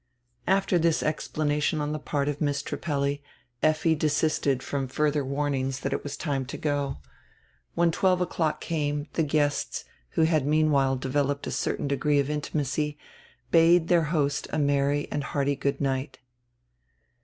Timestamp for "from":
4.63-4.87